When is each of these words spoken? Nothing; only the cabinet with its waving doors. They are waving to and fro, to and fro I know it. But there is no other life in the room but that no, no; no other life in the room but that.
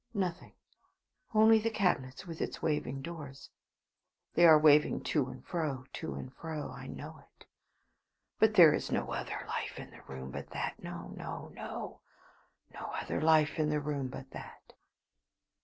Nothing; 0.15 0.53
only 1.31 1.59
the 1.59 1.69
cabinet 1.69 2.25
with 2.25 2.41
its 2.41 2.59
waving 2.59 3.03
doors. 3.03 3.51
They 4.33 4.47
are 4.47 4.57
waving 4.57 5.03
to 5.13 5.27
and 5.29 5.45
fro, 5.45 5.85
to 5.93 6.15
and 6.15 6.33
fro 6.35 6.71
I 6.71 6.87
know 6.87 7.19
it. 7.19 7.45
But 8.39 8.55
there 8.55 8.73
is 8.73 8.91
no 8.91 9.11
other 9.11 9.45
life 9.47 9.77
in 9.77 9.91
the 9.91 10.01
room 10.07 10.31
but 10.31 10.49
that 10.49 10.81
no, 10.81 11.09
no; 11.15 11.49
no 11.49 12.01
other 12.73 13.21
life 13.21 13.59
in 13.59 13.69
the 13.69 13.79
room 13.79 14.07
but 14.07 14.31
that. 14.31 14.73